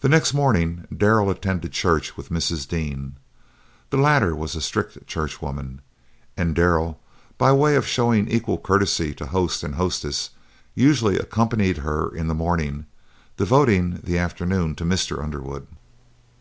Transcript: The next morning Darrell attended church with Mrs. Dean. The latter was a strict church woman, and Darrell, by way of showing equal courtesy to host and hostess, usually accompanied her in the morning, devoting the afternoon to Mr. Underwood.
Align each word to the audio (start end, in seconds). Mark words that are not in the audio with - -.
The 0.00 0.08
next 0.08 0.34
morning 0.34 0.88
Darrell 0.92 1.30
attended 1.30 1.70
church 1.70 2.16
with 2.16 2.30
Mrs. 2.30 2.66
Dean. 2.66 3.14
The 3.90 3.96
latter 3.96 4.34
was 4.34 4.56
a 4.56 4.60
strict 4.60 5.06
church 5.06 5.40
woman, 5.40 5.82
and 6.36 6.52
Darrell, 6.52 6.98
by 7.38 7.52
way 7.52 7.76
of 7.76 7.86
showing 7.86 8.26
equal 8.26 8.58
courtesy 8.58 9.14
to 9.14 9.26
host 9.26 9.62
and 9.62 9.76
hostess, 9.76 10.30
usually 10.74 11.16
accompanied 11.16 11.76
her 11.76 12.12
in 12.12 12.26
the 12.26 12.34
morning, 12.34 12.86
devoting 13.36 14.00
the 14.02 14.18
afternoon 14.18 14.74
to 14.74 14.84
Mr. 14.84 15.22
Underwood. 15.22 15.68